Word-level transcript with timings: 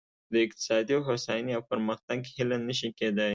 د 0.31 0.33
اقتصادي 0.45 0.95
هوساینې 1.07 1.51
او 1.57 1.61
پرمختګ 1.71 2.19
هیله 2.35 2.57
نه 2.67 2.73
شي 2.79 2.89
کېدای. 2.99 3.29